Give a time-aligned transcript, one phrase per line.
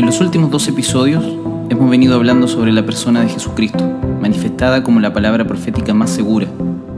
[0.00, 1.22] En los últimos dos episodios
[1.68, 3.84] hemos venido hablando sobre la persona de Jesucristo,
[4.22, 6.46] manifestada como la palabra profética más segura,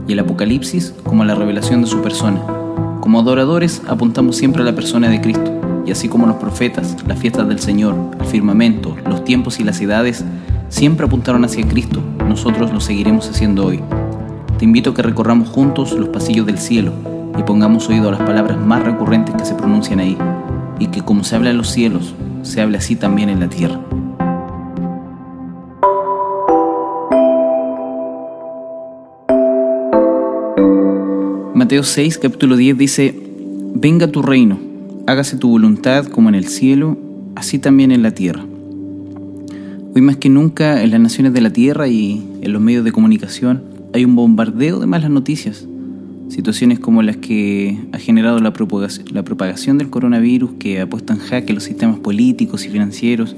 [0.07, 2.41] y el Apocalipsis como la revelación de su persona.
[3.01, 5.51] Como adoradores apuntamos siempre a la persona de Cristo,
[5.85, 9.81] y así como los profetas, las fiestas del Señor, el firmamento, los tiempos y las
[9.81, 10.23] edades
[10.69, 13.81] siempre apuntaron hacia Cristo, nosotros lo seguiremos haciendo hoy.
[14.57, 16.93] Te invito a que recorramos juntos los pasillos del cielo
[17.37, 20.17] y pongamos oído a las palabras más recurrentes que se pronuncian ahí,
[20.79, 23.79] y que como se habla en los cielos, se habla así también en la tierra.
[31.55, 33.19] Mateo 6, capítulo 10 dice,
[33.73, 34.59] Venga tu reino,
[35.07, 36.97] hágase tu voluntad como en el cielo,
[37.35, 38.45] así también en la tierra.
[39.95, 42.91] Hoy más que nunca en las naciones de la tierra y en los medios de
[42.91, 45.67] comunicación hay un bombardeo de malas noticias.
[46.29, 51.53] Situaciones como las que ha generado la propagación, del coronavirus, que ha puesto en jaque
[51.53, 53.35] los sistemas políticos y financieros,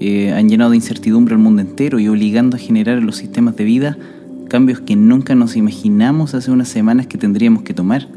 [0.00, 3.56] eh, han llenado de incertidumbre al mundo entero y obligando a generar en los sistemas
[3.56, 3.96] de vida
[4.48, 8.08] cambios que nunca nos imaginamos hace unas semanas que tendríamos que tomar.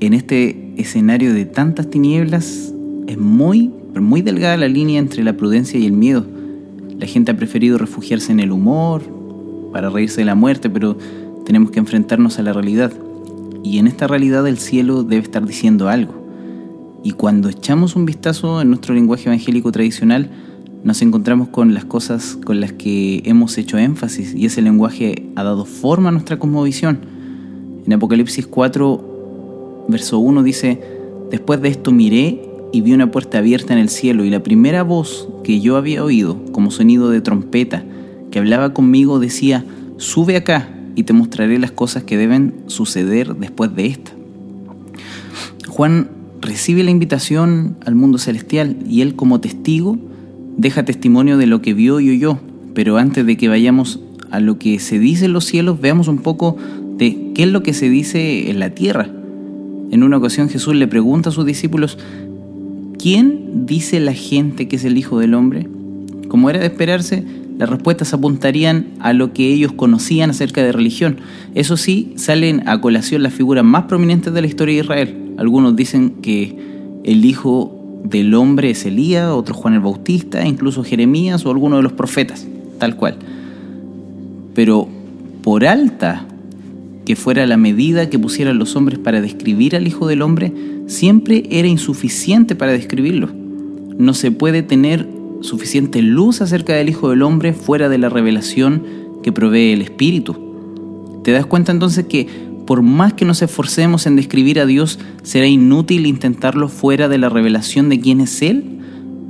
[0.00, 2.74] En este escenario de tantas tinieblas
[3.06, 6.26] es muy, muy delgada la línea entre la prudencia y el miedo.
[6.98, 9.02] La gente ha preferido refugiarse en el humor,
[9.74, 10.96] para reírse de la muerte, pero
[11.44, 12.92] tenemos que enfrentarnos a la realidad.
[13.62, 16.14] Y en esta realidad el cielo debe estar diciendo algo.
[17.02, 20.30] Y cuando echamos un vistazo en nuestro lenguaje evangélico tradicional,
[20.82, 25.42] nos encontramos con las cosas con las que hemos hecho énfasis y ese lenguaje ha
[25.42, 27.00] dado forma a nuestra cosmovisión.
[27.86, 30.80] En Apocalipsis 4, verso 1 dice,
[31.30, 32.40] Después de esto miré
[32.72, 36.04] y vi una puerta abierta en el cielo y la primera voz que yo había
[36.04, 37.84] oído como sonido de trompeta
[38.30, 39.64] que hablaba conmigo decía,
[39.96, 44.12] sube acá y te mostraré las cosas que deben suceder después de esta.
[45.68, 46.08] Juan
[46.40, 49.98] recibe la invitación al mundo celestial y él como testigo
[50.56, 52.38] deja testimonio de lo que vio y oyó,
[52.74, 54.00] pero antes de que vayamos
[54.30, 56.56] a lo que se dice en los cielos, veamos un poco
[56.96, 59.08] de qué es lo que se dice en la tierra.
[59.90, 61.98] En una ocasión Jesús le pregunta a sus discípulos,
[62.98, 65.68] ¿quién dice la gente que es el Hijo del Hombre?
[66.28, 67.24] Como era de esperarse,
[67.58, 71.18] las respuestas apuntarían a lo que ellos conocían acerca de religión.
[71.54, 75.34] Eso sí, salen a colación las figuras más prominentes de la historia de Israel.
[75.38, 76.56] Algunos dicen que
[77.04, 81.82] el hijo del hombre es Elías, otros Juan el Bautista, incluso Jeremías o alguno de
[81.82, 82.46] los profetas,
[82.78, 83.16] tal cual.
[84.54, 84.88] Pero
[85.42, 86.26] por alta
[87.04, 90.52] que fuera la medida que pusieran los hombres para describir al Hijo del Hombre,
[90.86, 93.28] siempre era insuficiente para describirlo.
[93.98, 95.06] No se puede tener
[95.44, 98.82] suficiente luz acerca del Hijo del Hombre fuera de la revelación
[99.22, 100.34] que provee el Espíritu.
[101.22, 102.26] ¿Te das cuenta entonces que
[102.66, 107.28] por más que nos esforcemos en describir a Dios, será inútil intentarlo fuera de la
[107.28, 108.80] revelación de quién es Él?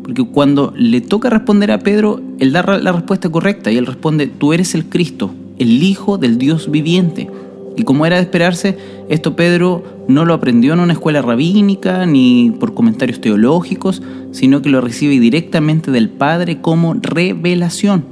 [0.03, 4.28] Porque cuando le toca responder a Pedro, él da la respuesta correcta y él responde,
[4.28, 7.28] tú eres el Cristo, el Hijo del Dios viviente.
[7.76, 8.76] Y como era de esperarse,
[9.08, 14.02] esto Pedro no lo aprendió en una escuela rabínica ni por comentarios teológicos,
[14.32, 18.04] sino que lo recibe directamente del Padre como revelación.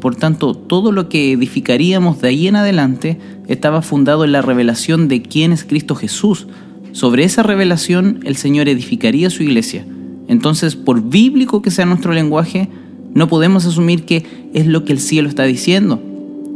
[0.00, 3.18] Por tanto, todo lo que edificaríamos de ahí en adelante
[3.48, 6.46] estaba fundado en la revelación de quién es Cristo Jesús.
[6.92, 9.86] Sobre esa revelación el Señor edificaría su iglesia.
[10.28, 12.68] Entonces, por bíblico que sea nuestro lenguaje,
[13.14, 16.00] no podemos asumir que es lo que el cielo está diciendo.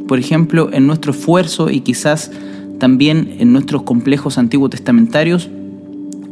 [0.07, 2.31] Por ejemplo, en nuestro esfuerzo y quizás
[2.81, 5.49] también en nuestros complejos antiguos testamentarios,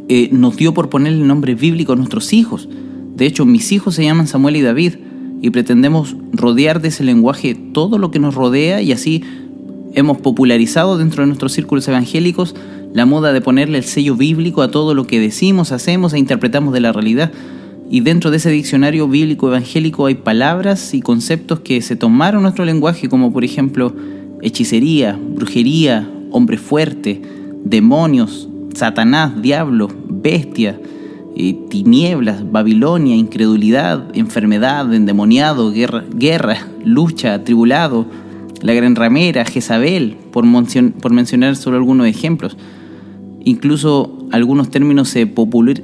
[0.09, 2.67] eh, nos dio por poner el nombre bíblico a nuestros hijos.
[3.15, 4.95] De hecho, mis hijos se llaman Samuel y David
[5.41, 9.23] y pretendemos rodear de ese lenguaje todo lo que nos rodea y así
[9.93, 12.55] hemos popularizado dentro de nuestros círculos evangélicos
[12.93, 16.73] la moda de ponerle el sello bíblico a todo lo que decimos, hacemos e interpretamos
[16.73, 17.31] de la realidad.
[17.91, 22.65] Y dentro de ese diccionario bíblico evangélico hay palabras y conceptos que se tomaron nuestro
[22.65, 23.93] lenguaje, como por ejemplo
[24.41, 27.21] hechicería, brujería, hombre fuerte,
[27.63, 30.79] demonios, Satanás, diablo, bestia,
[31.35, 38.05] eh, tinieblas, Babilonia, incredulidad, enfermedad, endemoniado, guerra, guerra, lucha, tribulado,
[38.61, 42.57] la gran ramera, Jezabel, por, mencionar solo algunos ejemplos.
[43.45, 45.31] Incluso algunos términos se,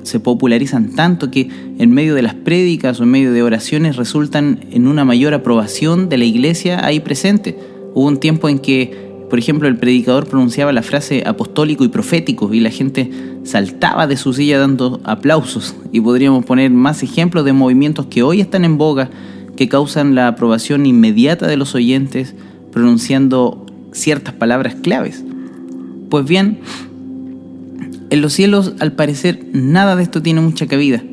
[0.03, 4.59] se popularizan tanto que en medio de las prédicas o en medio de oraciones resultan
[4.71, 7.57] en una mayor aprobación de la iglesia ahí presente.
[7.93, 12.53] Hubo un tiempo en que por ejemplo, el predicador pronunciaba la frase apostólico y profético
[12.53, 13.11] y la gente
[13.43, 15.75] saltaba de su silla dando aplausos.
[15.91, 19.09] Y podríamos poner más ejemplos de movimientos que hoy están en boga,
[19.57, 22.33] que causan la aprobación inmediata de los oyentes
[22.71, 25.25] pronunciando ciertas palabras claves.
[26.09, 26.59] Pues bien,
[28.11, 31.03] en los cielos al parecer nada de esto tiene mucha cabida.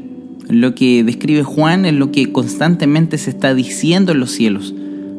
[0.48, 4.72] lo que describe Juan es lo que constantemente se está diciendo en los cielos,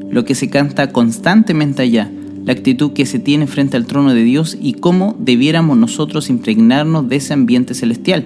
[0.10, 2.10] lo que se canta constantemente allá,
[2.46, 7.08] la actitud que se tiene frente al trono de Dios y cómo debiéramos nosotros impregnarnos
[7.08, 8.26] de ese ambiente celestial.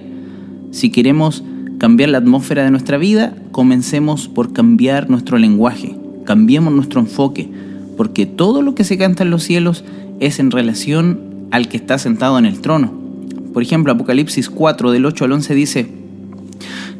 [0.70, 1.44] Si queremos
[1.78, 7.48] cambiar la atmósfera de nuestra vida, comencemos por cambiar nuestro lenguaje, cambiemos nuestro enfoque,
[7.96, 9.84] porque todo lo que se canta en los cielos
[10.20, 11.20] es en relación
[11.50, 12.92] al que está sentado en el trono.
[13.52, 15.97] Por ejemplo, Apocalipsis 4 del 8 al 11 dice,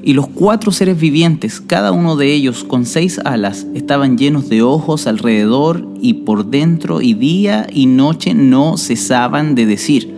[0.03, 4.62] y los cuatro seres vivientes, cada uno de ellos con seis alas, estaban llenos de
[4.62, 10.15] ojos alrededor y por dentro, y día y noche no cesaban de decir.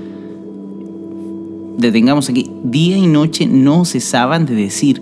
[1.78, 5.00] Detengamos aquí, día y noche no cesaban de decir,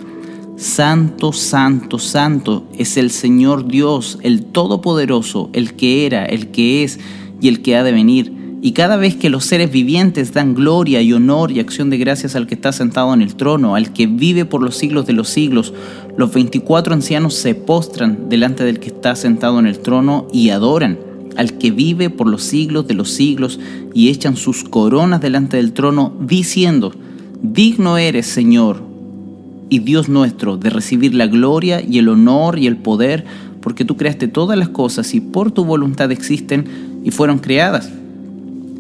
[0.57, 6.99] Santo, Santo, Santo es el Señor Dios, el Todopoderoso, el que era, el que es
[7.41, 11.01] y el que ha de venir y cada vez que los seres vivientes dan gloria
[11.01, 14.09] y honor y acción de gracias al que está sentado en el trono, al que
[14.09, 15.73] vive por los siglos de los siglos,
[16.17, 20.99] los 24 ancianos se postran delante del que está sentado en el trono y adoran
[21.37, 23.61] al que vive por los siglos de los siglos
[23.95, 26.93] y echan sus coronas delante del trono diciendo,
[27.41, 28.83] digno eres Señor
[29.69, 33.25] y Dios nuestro de recibir la gloria y el honor y el poder,
[33.61, 36.65] porque tú creaste todas las cosas y por tu voluntad existen
[37.05, 37.89] y fueron creadas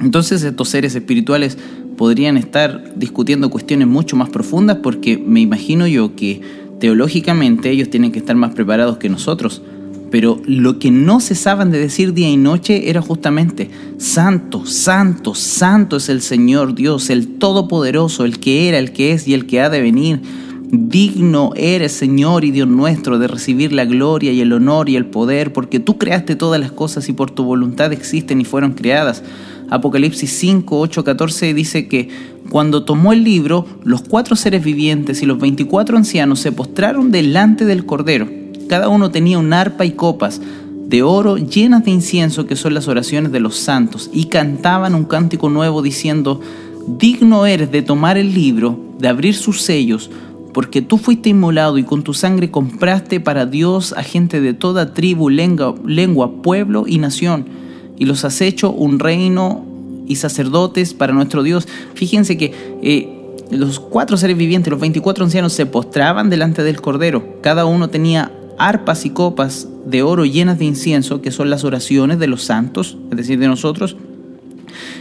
[0.00, 1.59] entonces estos seres espirituales
[1.97, 6.41] podrían estar discutiendo cuestiones mucho más profundas porque me imagino yo que
[6.79, 9.62] teológicamente ellos tienen que estar más preparados que nosotros.
[10.11, 15.97] Pero lo que no cesaban de decir día y noche era justamente, Santo, Santo, Santo
[15.97, 19.61] es el Señor Dios, el Todopoderoso, el que era, el que es y el que
[19.61, 20.23] ha de venir.
[20.71, 25.06] Digno eres, Señor y Dios nuestro, de recibir la gloria y el honor y el
[25.06, 29.23] poder, porque tú creaste todas las cosas y por tu voluntad existen y fueron creadas.
[29.70, 32.09] Apocalipsis 5, 8, 14 dice que
[32.49, 37.67] cuando tomó el libro, los cuatro seres vivientes y los 24 ancianos se postraron delante
[37.67, 38.29] del Cordero.
[38.69, 40.41] Cada uno tenía un arpa y copas
[40.87, 45.05] de oro llenas de incienso que son las oraciones de los santos y cantaban un
[45.05, 46.41] cántico nuevo diciendo,
[46.87, 50.11] digno eres de tomar el libro, de abrir sus sellos,
[50.55, 54.94] porque tú fuiste inmolado y con tu sangre compraste para Dios a gente de toda
[54.94, 57.57] tribu, lengua, lengua pueblo y nación
[57.99, 59.65] y los has hecho un reino
[60.06, 61.69] y sacerdotes para nuestro Dios.
[61.95, 62.53] Fíjense que
[62.83, 63.19] eh,
[63.50, 67.41] los cuatro seres vivientes, los 24 ancianos, se postraban delante del Cordero.
[67.43, 72.19] Cada uno tenía arpas y copas de oro llenas de incienso, que son las oraciones
[72.19, 73.97] de los santos, es decir, de nosotros,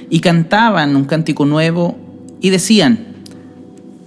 [0.09, 1.97] y cantaban un cántico nuevo
[2.39, 3.07] y decían,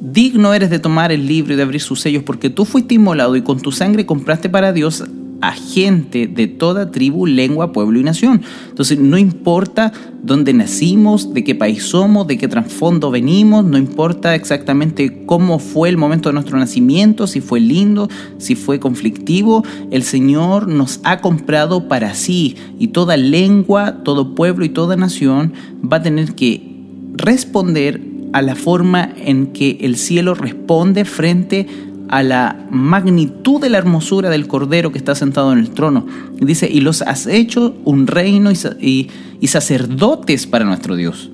[0.00, 3.36] digno eres de tomar el libro y de abrir sus sellos, porque tú fuiste inmolado
[3.36, 5.04] y con tu sangre compraste para Dios
[5.40, 8.42] a gente de toda tribu, lengua, pueblo y nación.
[8.68, 9.92] Entonces, no importa
[10.22, 15.88] dónde nacimos, de qué país somos, de qué trasfondo venimos, no importa exactamente cómo fue
[15.88, 18.08] el momento de nuestro nacimiento, si fue lindo,
[18.38, 24.64] si fue conflictivo, el Señor nos ha comprado para sí y toda lengua, todo pueblo
[24.64, 26.70] y toda nación va a tener que
[27.14, 33.70] responder a la forma en que el cielo responde frente a a la magnitud de
[33.70, 36.06] la hermosura del Cordero que está sentado en el trono.
[36.40, 39.08] dice, y los has hecho un reino y,
[39.40, 41.30] y sacerdotes para nuestro Dios.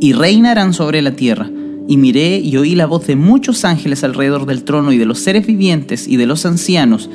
[0.00, 1.50] Y reinarán sobre la tierra.
[1.88, 5.20] Y miré y oí la voz de muchos ángeles alrededor del trono y de los
[5.20, 7.08] seres vivientes y de los ancianos.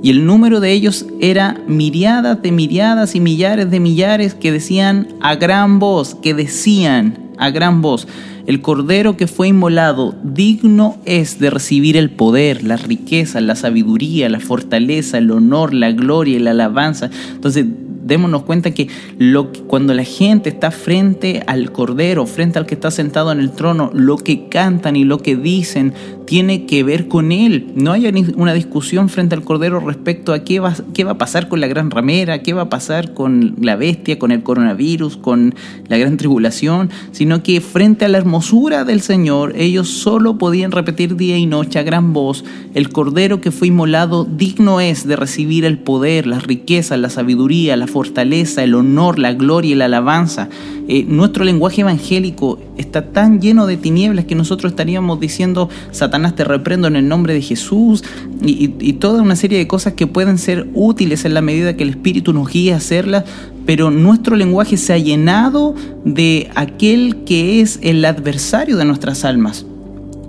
[0.00, 5.08] Y el número de ellos era miriadas de miriadas y millares de millares que decían
[5.20, 8.06] a gran voz, que decían a gran voz,
[8.46, 14.28] el cordero que fue inmolado digno es de recibir el poder, la riqueza, la sabiduría,
[14.28, 17.10] la fortaleza, el honor, la gloria y la alabanza.
[17.32, 17.66] Entonces,
[18.04, 22.90] démonos cuenta que lo cuando la gente está frente al Cordero, frente al que está
[22.90, 25.94] sentado en el trono, lo que cantan y lo que dicen
[26.32, 27.72] tiene que ver con Él.
[27.74, 31.46] No hay una discusión frente al Cordero respecto a qué va, qué va a pasar
[31.46, 35.54] con la gran ramera, qué va a pasar con la bestia, con el coronavirus, con
[35.88, 41.16] la gran tribulación, sino que frente a la hermosura del Señor, ellos solo podían repetir
[41.16, 45.66] día y noche a gran voz, el Cordero que fue inmolado digno es de recibir
[45.66, 50.48] el poder, las riquezas, la sabiduría, la fortaleza, el honor, la gloria y la alabanza.
[50.88, 56.44] Eh, nuestro lenguaje evangélico está tan lleno de tinieblas que nosotros estaríamos diciendo, Satanás te
[56.44, 58.02] reprendo en el nombre de Jesús,
[58.44, 61.90] y, toda una serie de cosas que pueden ser útiles en la medida que el
[61.90, 63.24] Espíritu nos guíe a hacerlas,
[63.66, 65.74] pero nuestro lenguaje se ha llenado
[66.04, 69.66] de aquel que es el adversario de nuestras almas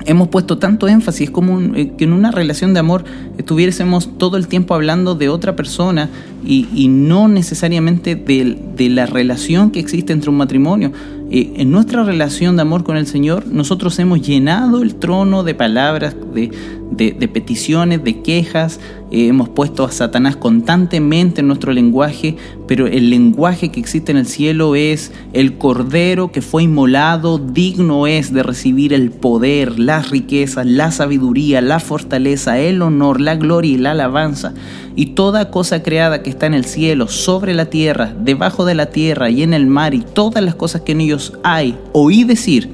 [0.05, 3.03] hemos puesto tanto énfasis como eh, que en una relación de amor
[3.37, 6.09] estuviésemos todo el tiempo hablando de otra persona
[6.45, 10.91] y, no necesariamente de, la relación que existe entre un matrimonio.
[11.35, 15.55] Eh, en nuestra relación de amor con el Señor, nosotros hemos llenado el trono de
[15.55, 16.51] palabras, de,
[16.91, 22.35] de, peticiones, de quejas, eh, hemos puesto a Satanás constantemente en nuestro lenguaje,
[22.67, 28.05] pero el lenguaje que existe en el cielo es el cordero que fue inmolado, digno
[28.05, 33.71] es de recibir el poder, las riquezas, la sabiduría, la fortaleza, el honor, la gloria
[33.71, 34.53] y la alabanza.
[34.95, 38.87] Y toda cosa creada que está en el cielo, sobre la tierra, debajo de la
[38.87, 42.69] tierra y en el mar, y todas las cosas que en ellos hay, oí decir,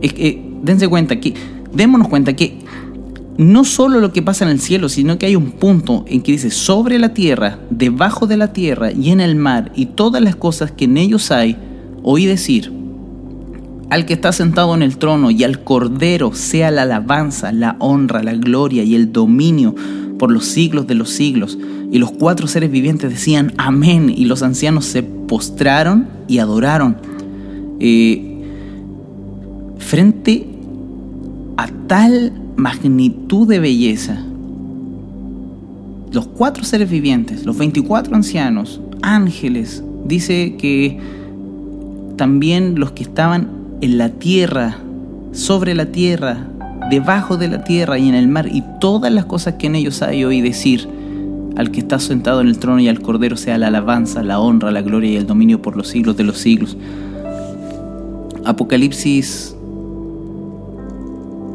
[0.00, 1.34] eh, dense cuenta que,
[1.72, 2.58] démonos cuenta que
[3.38, 6.32] no solo lo que pasa en el cielo, sino que hay un punto en que
[6.32, 10.36] dice sobre la tierra, debajo de la tierra y en el mar y todas las
[10.36, 11.56] cosas que en ellos hay,
[12.02, 12.72] oí decir,
[13.90, 18.22] al que está sentado en el trono y al cordero sea la alabanza, la honra,
[18.22, 19.74] la gloria y el dominio
[20.18, 21.58] por los siglos de los siglos.
[21.92, 26.96] Y los cuatro seres vivientes decían amén y los ancianos se postraron y adoraron.
[29.78, 30.46] Frente
[31.56, 34.22] a tal magnitud de belleza.
[36.12, 40.98] Los cuatro seres vivientes, los 24 ancianos, ángeles, dice que
[42.16, 43.48] también los que estaban
[43.80, 44.78] en la tierra,
[45.32, 46.46] sobre la tierra,
[46.90, 50.00] debajo de la tierra y en el mar, y todas las cosas que en ellos
[50.00, 50.88] hay, hoy decir
[51.56, 54.70] al que está sentado en el trono y al cordero sea la alabanza, la honra,
[54.70, 56.76] la gloria y el dominio por los siglos de los siglos.
[58.46, 59.56] Apocalipsis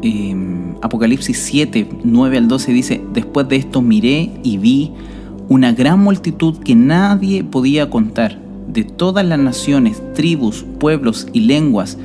[0.02, 4.90] Em, Apocalipsis 7, 9 al 12 dice, después de esto miré y vi
[5.48, 11.98] una gran multitud que nadie podía contar, de todas las naciones, tribus, pueblos y lenguas,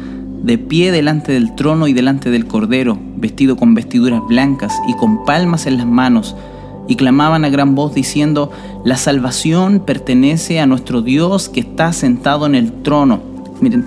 [0.43, 5.25] de pie delante del trono y delante del Cordero, vestido con vestiduras blancas y con
[5.25, 6.35] palmas en las manos,
[6.87, 8.51] y clamaban a gran voz diciendo,
[8.85, 13.21] la salvación pertenece a nuestro Dios que está sentado en el trono.
[13.59, 13.85] Miren,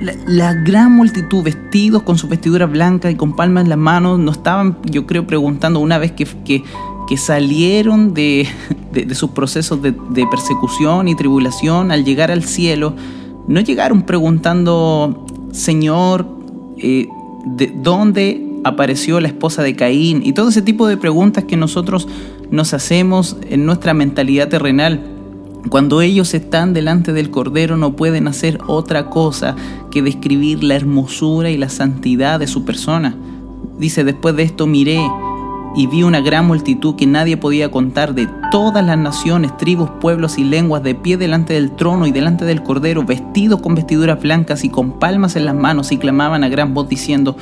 [0.00, 4.30] la, gran multitud vestidos con su vestidura blanca y con palmas en las manos, no
[4.30, 8.48] estaban, yo creo, preguntando una vez que, que, salieron de,
[9.12, 9.92] sus procesos de,
[10.30, 12.94] persecución y tribulación al llegar al cielo,
[13.48, 16.26] no llegaron preguntando, Señor,
[16.78, 17.08] eh,
[17.46, 20.22] ¿de dónde apareció la esposa de Caín?
[20.24, 22.08] Y todo ese tipo de preguntas que nosotros
[22.50, 25.15] nos hacemos en nuestra mentalidad terrenal
[25.68, 29.56] cuando ellos están delante del Cordero no pueden hacer otra cosa
[29.90, 33.16] que describir la hermosura y la santidad de su persona.
[33.78, 35.00] Dice, después de esto miré
[35.76, 40.38] y vi una gran multitud que nadie podía contar de todas las naciones, tribus, pueblos
[40.38, 44.64] y lenguas de pie delante del trono y delante del Cordero, vestidos con vestiduras blancas
[44.64, 47.36] y con palmas en las manos y clamaban a gran voz diciendo,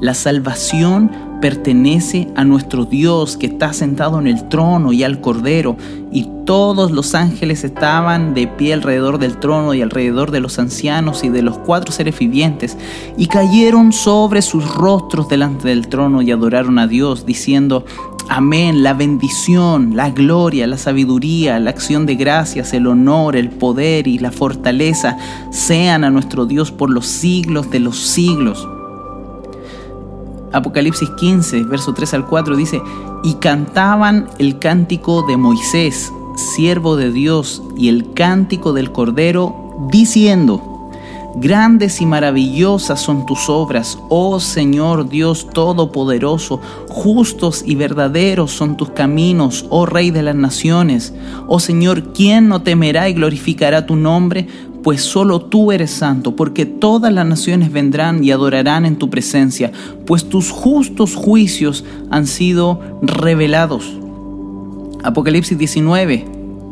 [0.00, 5.76] la salvación pertenece a nuestro Dios que está sentado en el trono y al Cordero,
[6.12, 11.24] y todos los ángeles estaban de pie alrededor del trono y alrededor de los ancianos
[11.24, 12.76] y de los cuatro seres vivientes,
[13.16, 17.84] y cayeron sobre sus rostros delante del trono y adoraron a Dios, diciendo,
[18.28, 24.06] Amén, la bendición, la gloria, la sabiduría, la acción de gracias, el honor, el poder
[24.06, 25.18] y la fortaleza
[25.50, 28.68] sean a nuestro Dios por los siglos de los siglos.
[30.52, 32.82] Apocalipsis 15, verso 3 al 4 dice,
[33.22, 39.54] y cantaban el cántico de Moisés, siervo de Dios, y el cántico del Cordero,
[39.90, 40.70] diciendo,
[41.36, 48.90] Grandes y maravillosas son tus obras, oh Señor Dios Todopoderoso, justos y verdaderos son tus
[48.90, 51.14] caminos, oh Rey de las naciones.
[51.46, 54.48] Oh Señor, ¿quién no temerá y glorificará tu nombre?
[54.82, 59.72] Pues solo tú eres santo, porque todas las naciones vendrán y adorarán en tu presencia,
[60.06, 63.96] pues tus justos juicios han sido revelados.
[65.02, 66.24] Apocalipsis 19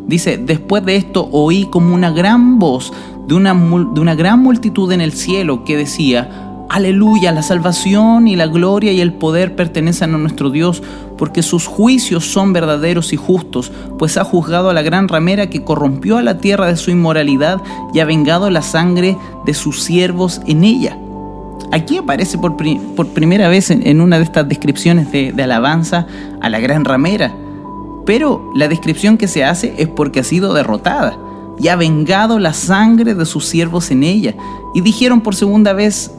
[0.07, 2.93] dice, después de esto oí como una gran voz
[3.27, 8.37] de una, de una gran multitud en el cielo que decía, Aleluya, la salvación y
[8.37, 10.83] la gloria y el poder pertenecen a nuestro Dios,
[11.17, 15.65] porque sus juicios son verdaderos y justos, pues ha juzgado a la gran ramera que
[15.65, 17.63] corrompió a la tierra de su inmoralidad
[17.95, 20.99] y ha vengado la sangre de sus siervos en ella.
[21.73, 26.07] Aquí aparece por, primera vez en, una de estas descripciones de, de alabanza
[26.43, 27.35] a la gran ramera,
[28.05, 31.19] pero la descripción que se hace es porque ha sido derrotada
[31.59, 34.35] y ha vengado la sangre de sus siervos en ella.
[34.75, 36.13] Y dijeron por segunda vez,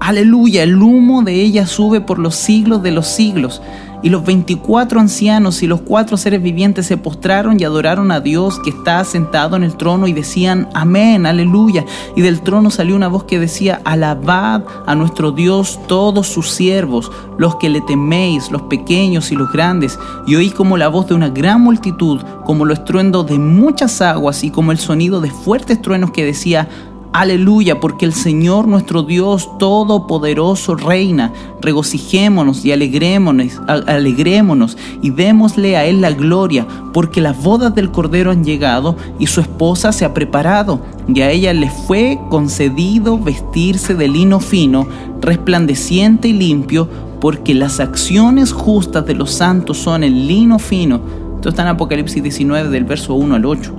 [0.00, 3.60] Aleluya, el humo de ella sube por los siglos de los siglos.
[4.00, 8.60] Y los veinticuatro ancianos y los cuatro seres vivientes se postraron y adoraron a Dios
[8.60, 11.84] que está sentado en el trono y decían, amén, aleluya.
[12.14, 17.10] Y del trono salió una voz que decía, alabad a nuestro Dios todos sus siervos,
[17.38, 19.98] los que le teméis, los pequeños y los grandes.
[20.28, 24.44] Y oí como la voz de una gran multitud, como lo estruendo de muchas aguas
[24.44, 26.68] y como el sonido de fuertes truenos que decía,
[27.12, 31.32] Aleluya, porque el Señor nuestro Dios Todopoderoso reina.
[31.62, 38.30] Regocijémonos y alegrémonos, alegrémonos y démosle a Él la gloria, porque las bodas del Cordero
[38.30, 43.94] han llegado y su esposa se ha preparado, y a ella le fue concedido vestirse
[43.94, 44.86] de lino fino,
[45.22, 46.88] resplandeciente y limpio,
[47.22, 51.00] porque las acciones justas de los santos son el lino fino.
[51.36, 53.72] Esto está en Apocalipsis 19 del verso 1 al 8.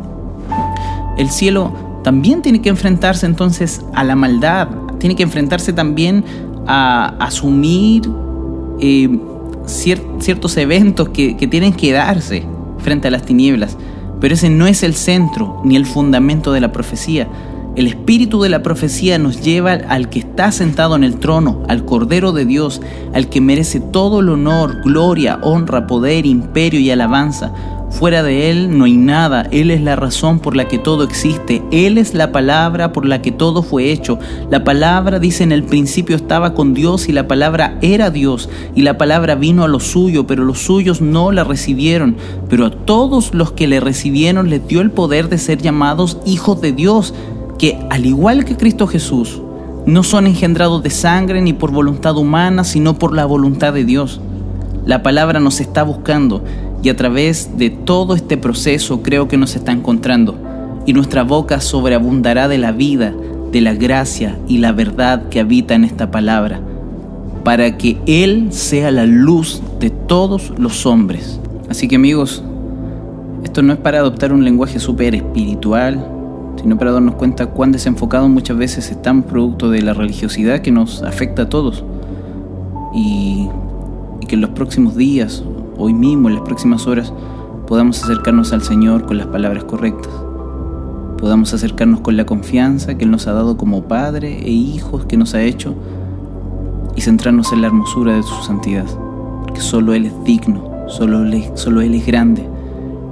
[1.17, 6.23] El cielo también tiene que enfrentarse entonces a la maldad, tiene que enfrentarse también
[6.67, 8.03] a asumir
[8.79, 9.19] eh,
[9.65, 12.45] ciertos eventos que, que tienen que darse
[12.79, 13.77] frente a las tinieblas.
[14.19, 17.27] Pero ese no es el centro ni el fundamento de la profecía.
[17.75, 21.85] El espíritu de la profecía nos lleva al que está sentado en el trono, al
[21.85, 22.81] Cordero de Dios,
[23.13, 27.53] al que merece todo el honor, gloria, honra, poder, imperio y alabanza
[27.91, 31.63] Fuera de Él no hay nada, Él es la razón por la que todo existe,
[31.71, 34.19] Él es la palabra por la que todo fue hecho.
[34.49, 38.83] La palabra dice en el principio estaba con Dios y la palabra era Dios y
[38.83, 42.15] la palabra vino a lo suyo, pero los suyos no la recibieron.
[42.47, 46.61] Pero a todos los que le recibieron les dio el poder de ser llamados hijos
[46.61, 47.13] de Dios,
[47.57, 49.41] que al igual que Cristo Jesús,
[49.85, 54.21] no son engendrados de sangre ni por voluntad humana, sino por la voluntad de Dios.
[54.85, 56.43] La palabra nos está buscando
[56.81, 60.35] y a través de todo este proceso creo que nos está encontrando
[60.85, 63.13] y nuestra boca sobreabundará de la vida,
[63.51, 66.61] de la gracia y la verdad que habita en esta palabra,
[67.43, 71.39] para que Él sea la luz de todos los hombres.
[71.69, 72.43] Así que amigos,
[73.43, 76.05] esto no es para adoptar un lenguaje súper espiritual,
[76.61, 81.03] sino para darnos cuenta cuán desenfocados muchas veces estamos producto de la religiosidad que nos
[81.03, 81.83] afecta a todos.
[82.93, 83.47] Y,
[84.19, 85.43] y que en los próximos días
[85.79, 87.13] hoy mismo, en las próximas horas,
[87.65, 90.11] podamos acercarnos al Señor con las palabras correctas.
[91.17, 95.17] Podamos acercarnos con la confianza que Él nos ha dado como Padre e hijos que
[95.17, 95.73] nos ha hecho
[96.95, 98.85] y centrarnos en la hermosura de su santidad.
[99.41, 102.47] Porque solo Él es digno, solo Él, solo Él es grande,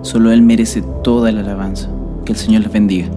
[0.01, 1.89] solo Él merece toda la alabanza.
[2.25, 3.07] Que el Señor les bendiga.